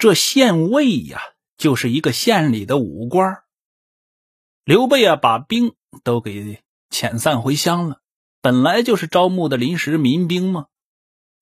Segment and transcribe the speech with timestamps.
[0.00, 1.20] 这县尉呀，
[1.58, 3.42] 就是一个县里的武官。
[4.64, 8.00] 刘备啊，把兵都给遣散回乡了。
[8.40, 10.68] 本来就是招募的临时民兵嘛，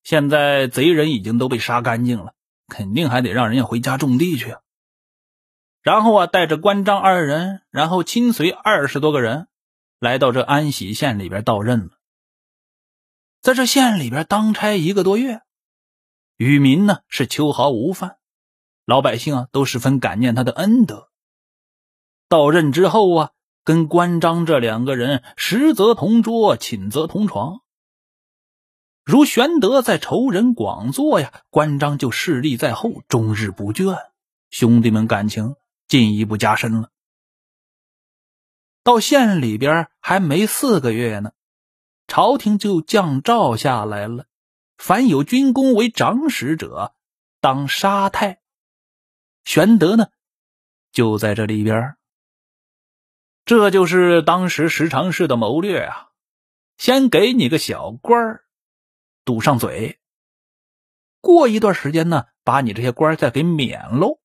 [0.03, 2.33] 现在贼人已经都被杀干净了，
[2.67, 4.57] 肯定还得让人家回家种地去。
[5.81, 9.47] 然后啊，带着关张二人，然后亲随二十多个人，
[10.01, 11.91] 来到这安喜县里边到任了。
[13.39, 15.43] 在这县里边当差一个多月，
[16.35, 18.17] 与民呢是秋毫无犯，
[18.89, 21.09] 老百姓啊都十分感念他的恩德。
[22.27, 23.31] 到任之后啊。
[23.65, 27.61] 跟关张这两个人，食则同桌，寝则同床。
[29.03, 33.95] 如玄德在仇人广作呀，关张就势力在后，终日不倦。
[34.49, 35.55] 兄弟们感情
[35.87, 36.89] 进一步加深了。
[38.83, 41.33] 到县里边还没四个月呢，
[42.07, 44.25] 朝廷就降诏下来了：
[44.77, 46.95] 凡有军功为长史者，
[47.39, 48.38] 当杀太。
[49.45, 50.09] 玄德呢，
[50.91, 51.95] 就在这里边。
[53.45, 56.09] 这就是当时十常侍的谋略啊！
[56.77, 58.45] 先给你个小官儿，
[59.25, 59.99] 堵上嘴。
[61.19, 64.19] 过一段时间呢，把你这些官再给免喽，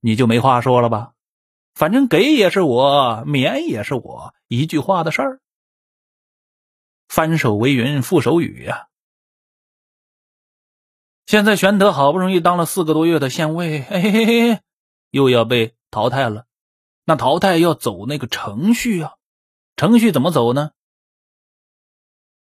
[0.00, 1.14] 你就没话说了吧？
[1.74, 5.40] 反正给也是我，免也是我，一句话的事儿。
[7.06, 8.87] 翻手为云，覆手雨呀！
[11.28, 14.60] 现在玄德好不容易当了四个多月的县尉，嘿嘿嘿，
[15.10, 16.46] 又要被淘汰了。
[17.04, 19.16] 那淘汰要走那个程序啊，
[19.76, 20.70] 程序怎么走呢？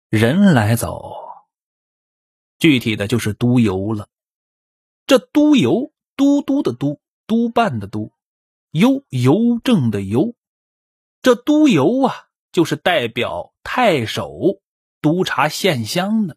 [0.09, 1.13] 人来走，
[2.57, 4.07] 具体的就是督邮了。
[5.05, 8.11] 这督邮，都督的督，督办的督，
[8.71, 10.33] 邮邮政的邮。
[11.21, 12.15] 这督邮啊，
[12.51, 14.59] 就是代表太守
[15.01, 16.35] 督察县乡的，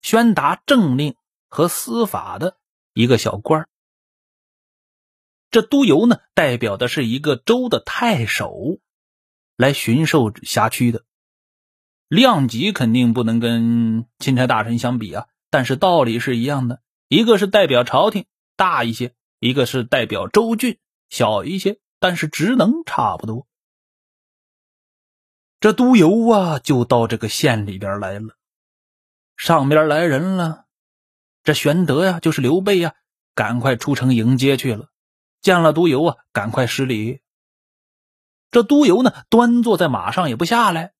[0.00, 1.16] 宣达政令
[1.52, 2.56] 和司法的
[2.94, 3.68] 一个小官儿。
[5.50, 8.78] 这督邮呢，代表的是一个州的太守，
[9.58, 11.04] 来巡狩辖区的，
[12.08, 18.24] 量级肯定不能跟钦差大臣相比啊，但是道理是一样的，一个是代表朝廷
[18.56, 20.78] 大一些，一个是代表州郡
[21.10, 23.46] 小一些，但是职能差不多。
[25.60, 28.36] 这督邮啊，就到这个县里边来了，
[29.36, 30.64] 上边来人了，
[31.42, 32.94] 这玄德呀，就是刘备呀，
[33.34, 34.88] 赶快出城迎接去了。
[35.40, 37.20] 见了督邮啊，赶快施礼。
[38.50, 40.92] 这督邮呢，端坐在马上也不下来，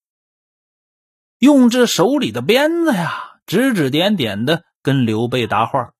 [1.38, 5.92] 用这手里的鞭子呀，指指点点的跟刘备答话。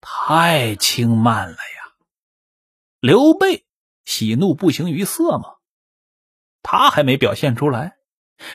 [0.00, 1.94] 太轻慢了呀！
[3.00, 3.66] 刘备
[4.04, 5.56] 喜怒不形于色嘛，
[6.62, 7.96] 他还没表现出来，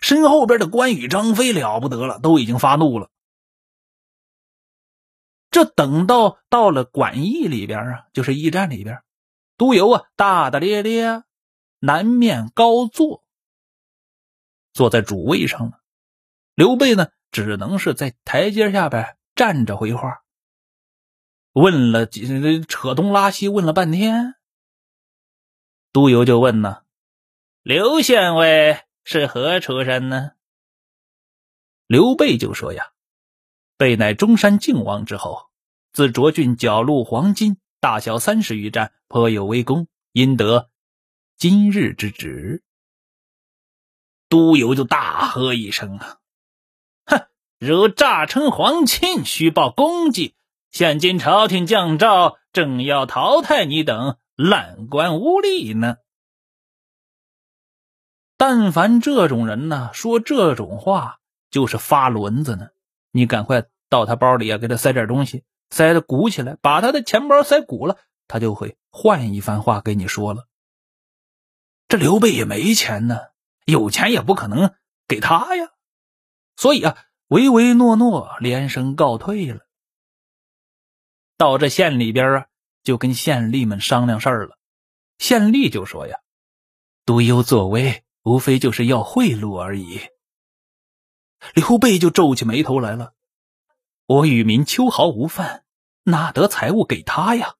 [0.01, 3.09] 身后边的关羽、张飞了不得了，都已经发怒了。
[5.51, 9.03] 这等到到了馆驿里边啊，就是驿站里边，
[9.57, 11.23] 都由啊大大咧咧，
[11.79, 13.25] 南面高坐，
[14.71, 15.81] 坐在主位上了。
[16.55, 20.23] 刘备呢，只能是在台阶下边站着回话。
[21.51, 24.35] 问了几扯东拉西，问了半天，
[25.91, 26.83] 都由就问呢
[27.61, 30.31] ：“刘县尉是何出身呢？”
[31.87, 32.93] 刘备就说呀。
[33.81, 35.49] 备乃中山靖王之后，
[35.91, 40.69] 自涿郡缴录黄金，大小三十余战，颇有微功，因得
[41.35, 42.61] 今日之职。
[44.29, 46.17] 都邮就大喝一声啊！
[47.05, 47.25] 哼，
[47.57, 50.35] 如诈称皇亲，虚报功绩，
[50.69, 55.95] 现今朝廷降诏，正要淘汰你等烂官污吏呢。
[58.37, 61.17] 但凡这种人呢，说这种话
[61.49, 62.67] 就是发轮子呢。
[63.13, 70.47] 你赶快到他包里啊，给他塞点东西，塞的鼓起来，把他的钱包塞鼓了，他就会换一番话给你说了。
[71.89, 73.19] 这刘备也没钱呢，
[73.65, 74.73] 有钱也不可能
[75.09, 75.71] 给他呀，
[76.55, 76.97] 所以啊，
[77.27, 79.67] 唯唯诺诺，连声告退了。
[81.35, 82.45] 到这县里边啊，
[82.83, 84.57] 就跟县吏们商量事儿了。
[85.17, 86.19] 县吏就说呀
[87.03, 89.99] ：“督邮作威，无非就是要贿赂而已。”
[91.53, 93.13] 刘备就皱起眉头来了。
[94.11, 95.63] 我与民秋毫无犯，
[96.03, 97.55] 哪得财物给他呀？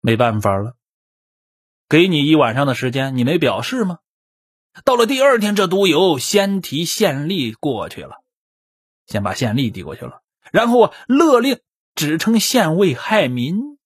[0.00, 0.76] 没办法了，
[1.88, 4.00] 给你一晚上的时间，你没表示吗？
[4.84, 8.22] 到了第二天，这督邮先提县吏过去了，
[9.06, 10.22] 先把县吏递过去了，
[10.52, 11.62] 然后啊，勒令
[11.94, 13.78] 只称县尉害民，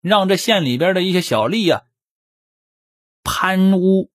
[0.00, 1.84] 让这县里边的一些小吏呀，
[3.22, 4.10] 贪污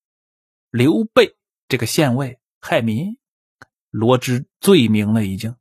[0.72, 1.38] 刘备
[1.70, 2.38] 这个县尉。
[2.62, 3.18] 害民，
[3.90, 5.56] 罗织罪名了，已经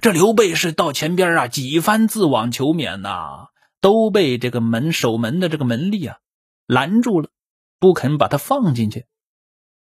[0.00, 3.48] 这刘备是到前边啊，几番自往求免呐，
[3.80, 6.18] 都被这个门守门的这个门吏啊
[6.66, 7.30] 拦住了，
[7.78, 9.06] 不肯把他放进去。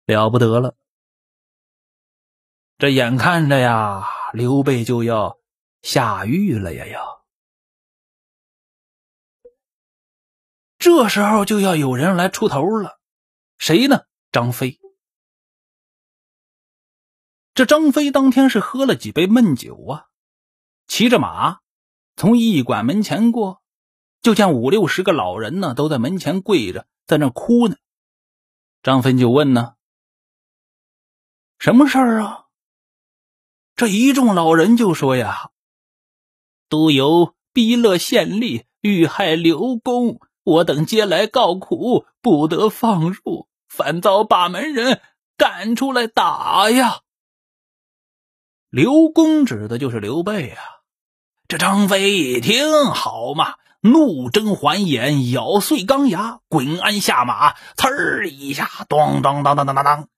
[0.05, 0.77] 了不得了，
[2.79, 5.39] 这眼看着呀，刘备就要
[5.83, 7.25] 下狱了呀，要。
[10.79, 13.01] 这时候就要有人来出头了，
[13.59, 14.05] 谁呢？
[14.31, 14.79] 张飞。
[17.57, 20.09] 这张飞当天是喝了几杯闷酒啊，
[20.87, 21.61] 骑着马
[22.15, 23.63] 从驿馆门前过，
[24.21, 27.77] 就见五六十个老人呢，都在门前跪着，在那哭呢。
[28.83, 29.73] 张飞就问呢
[31.59, 32.45] ：“什么事儿啊？”
[33.75, 35.49] 这一众老人就说呀
[36.69, 45.01] ：“都由逼勒县吏遇害刘公，我等皆来告苦，不得放入，反遭把门人
[45.39, 47.01] 赶出来打呀。”
[48.71, 50.61] 刘公指的就是刘备啊！
[51.49, 60.09] 这张飞一听，好嘛，怒睁环眼，咬碎钢牙，滚鞍下马，呲儿一下，咚咚咚咚咚咚咚，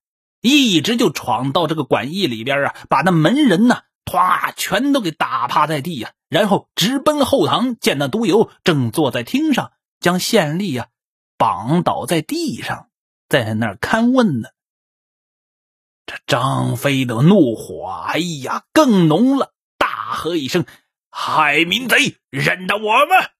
[0.40, 10.88] 一直就闯到这个馆驿里边啊，把那门人呢，歘，全都给打趴在地呀，然后直奔后堂，见那督邮正坐在厅上，将县吏呀
[11.36, 12.88] 绑倒在地上，
[13.28, 14.48] 在那儿看问呢。
[16.08, 19.52] 这张飞的怒火，哎呀，更浓了！
[19.76, 20.64] 大喝一声
[21.12, 23.30] ：“害民贼，认得我们！”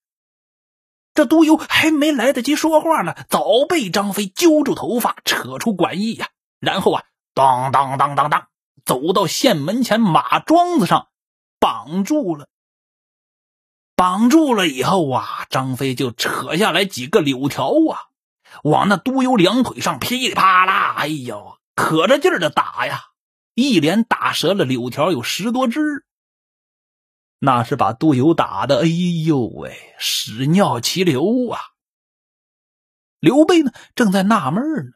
[1.14, 6.28] 这督邮还没来得及说话呢，早被张飞揪住头发，扯出管驿呀，
[6.60, 8.48] 然后啊，当当当当当，
[8.84, 11.08] 走到县门前马桩子上，
[11.58, 12.48] 绑住了。
[13.96, 18.12] 绑住了以后啊，张飞就扯下来几个柳条啊，
[18.62, 21.57] 往那督邮两腿上噼里啪啦，哎呦！
[21.78, 23.04] 可着劲儿的打呀，
[23.54, 26.04] 一连打折了柳条有十多只，
[27.38, 28.86] 那是把督邮打的，哎
[29.24, 31.60] 呦喂，屎尿齐流啊！
[33.20, 34.92] 刘备呢，正在纳闷呢，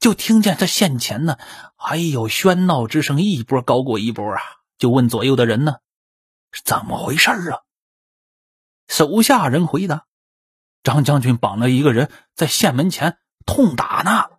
[0.00, 1.38] 就听见他县前呢，
[1.76, 4.42] 哎呦，喧闹之声一波高过一波啊！
[4.78, 5.76] 就问左右的人呢，
[6.64, 7.60] 怎么回事啊？
[8.88, 10.06] 手下人回答：
[10.82, 14.37] 张将军绑了一个人在县门前痛打呢。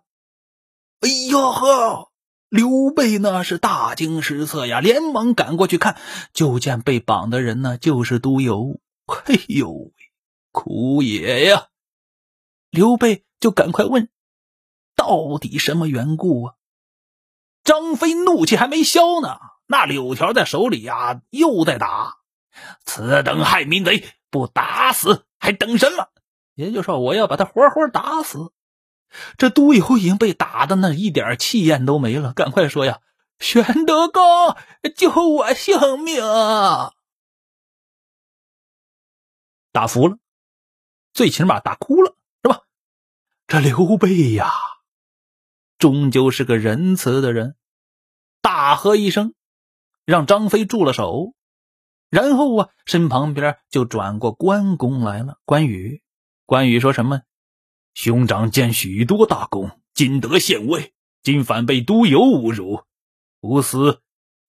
[1.00, 2.10] 哎呦呵！
[2.50, 5.96] 刘备那是大惊失色呀，连忙赶过去看，
[6.32, 8.80] 就见被绑的人呢，就是督邮。
[9.06, 9.92] 哎呦喂，
[10.50, 11.68] 苦也呀！
[12.70, 14.08] 刘备就赶快问
[14.94, 16.54] ：“到底什么缘故啊？”
[17.64, 22.18] 张飞怒气还没消呢，那柳条在手里呀，又在打。
[22.84, 26.08] 此等害民贼，不打死还等什么？
[26.54, 28.52] 也就是说，我要把他活活打死。
[29.36, 33.00] 这都邮已经被打的那一点气焰都没了，赶快说呀！
[33.38, 34.22] 玄德公，
[34.94, 36.22] 救我性命！
[36.22, 36.92] 啊
[39.72, 40.18] 打服了，
[41.12, 42.62] 最起码打哭了，是吧？
[43.46, 44.50] 这刘备呀，
[45.78, 47.56] 终究是个仁慈的人，
[48.42, 49.34] 大喝一声，
[50.04, 51.34] 让张飞住了手，
[52.10, 55.38] 然后啊，身旁边就转过关公来了。
[55.44, 56.02] 关羽，
[56.46, 57.22] 关羽说什么？
[57.94, 62.84] 兄长建许多大功，今得县尉，今反被督邮侮辱，
[63.40, 64.00] 吾思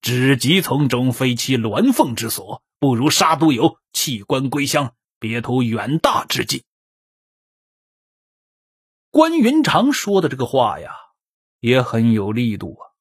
[0.01, 6.63] 止急从中非其鸾凤之所，不如杀督邮，弃官归乡，别图远大之计。
[9.09, 10.91] 关云长说的这个话呀，
[11.59, 12.91] 也很有力度啊。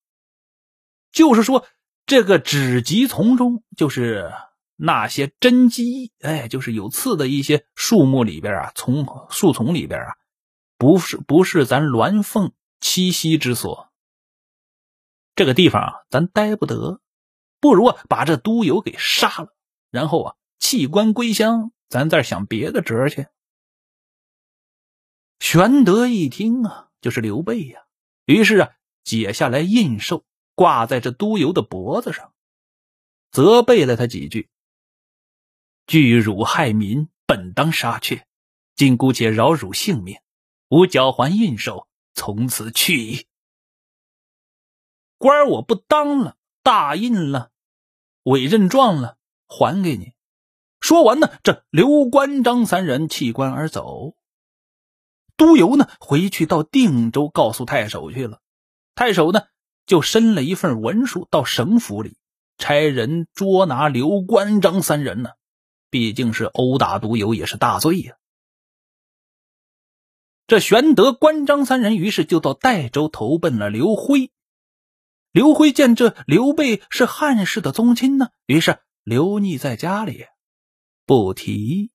[1.12, 1.66] 就是说，
[2.06, 4.32] 这个止急从中，就是
[4.76, 10.16] 那些真鸡，哎，就是有刺的一些树木里边啊，丛树丛里边啊。
[10.80, 13.92] 不是不是咱鸾凤栖息之所，
[15.34, 17.02] 这个地方啊，咱待不得，
[17.60, 19.54] 不如啊把这督邮给杀了，
[19.90, 23.26] 然后啊弃官归乡，咱再想别的辙去。
[25.38, 27.82] 玄德一听啊，就是刘备呀，
[28.24, 28.70] 于是啊
[29.04, 32.32] 解下来印绶，挂在这督邮的脖子上，
[33.30, 34.48] 责备了他几句
[35.86, 38.26] ：“拒辱害民，本当杀却，
[38.76, 40.18] 今姑且饶汝性命。”
[40.70, 43.26] 吾缴还印绶，从此去矣。
[45.18, 47.50] 官我不当了，大印了，
[48.22, 49.16] 委任状了，
[49.48, 50.12] 还给你。
[50.78, 54.14] 说完呢，这刘关张三人弃官而走。
[55.36, 58.40] 督邮呢，回去到定州告诉太守去了。
[58.94, 59.42] 太守呢，
[59.86, 62.16] 就申了一份文书到省府里，
[62.58, 65.30] 差人捉拿刘关张三人呢。
[65.90, 68.14] 毕竟是殴打督邮，也是大罪呀。
[70.50, 74.32] 这玄德、关张三人于是就到代州投奔了刘辉。
[75.30, 80.24] 刘辉见这刘备是汉室的宗亲呢，于是留匿在家里，
[81.06, 81.92] 不提。